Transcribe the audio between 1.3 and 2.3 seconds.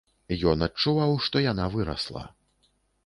яна вырасла.